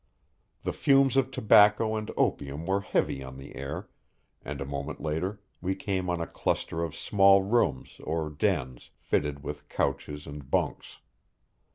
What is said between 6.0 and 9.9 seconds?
on a cluster of small rooms or dens, fitted with